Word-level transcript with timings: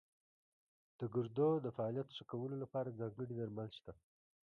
د 0.99 1.01
ګردو 1.13 1.49
د 1.65 1.67
فعالیت 1.75 2.07
ښه 2.15 2.23
کولو 2.31 2.55
لپاره 2.63 2.97
ځانګړي 2.99 3.33
درمل 3.37 3.69
شته. 3.77 3.91